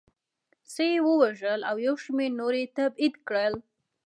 څه 0.71 0.81
یې 0.91 0.97
ووژل 1.07 1.59
او 1.69 1.75
یو 1.85 1.95
شمېر 2.03 2.31
نور 2.39 2.53
یې 2.59 2.65
تبعید 2.77 3.15
کړل 3.27 3.53